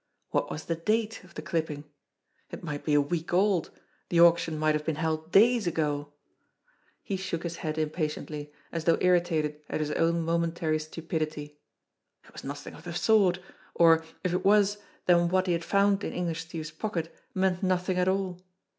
What 0.31 0.49
was 0.49 0.65
the 0.65 0.73
date 0.75 1.23
of 1.23 1.35
the 1.35 1.43
clipping? 1.43 1.83
It 2.49 2.63
might 2.63 2.83
be 2.83 2.95
a 2.95 2.99
week 3.01 3.33
old; 3.35 3.69
the 4.09 4.19
auction 4.19 4.57
might 4.57 4.73
have 4.73 4.83
been 4.83 4.95
held 4.95 5.31
days 5.31 5.67
ago! 5.67 6.11
He 7.03 7.13
176 7.17 7.29
A 7.29 7.29
DEVIL'S 7.29 7.29
ALIBI 7.37 7.37
177 7.37 7.37
shook 7.37 7.43
his 7.43 7.55
head 7.61 7.77
impatiently, 7.77 8.53
as 8.71 8.83
though 8.85 8.97
irritated 8.99 9.61
at 9.69 9.79
his 9.79 9.91
own 9.91 10.23
momentary 10.23 10.79
stupidity. 10.79 11.59
It 12.23 12.33
was 12.33 12.43
nothing 12.43 12.73
of 12.73 12.83
the 12.83 12.95
sort; 12.95 13.41
or, 13.75 14.03
if 14.23 14.33
it 14.33 14.43
was, 14.43 14.79
then 15.05 15.29
what 15.29 15.45
he 15.45 15.53
had 15.53 15.63
found 15.63 16.03
in 16.03 16.13
English 16.13 16.45
Steve's 16.45 16.71
pocket 16.71 17.13
meant 17.35 17.61
nothing 17.61 17.97
at 17.99 18.07
all. 18.07 18.41